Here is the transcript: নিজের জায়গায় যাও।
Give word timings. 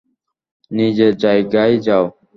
নিজের 0.71 1.11
জায়গায় 1.23 1.75
যাও। 1.87 2.05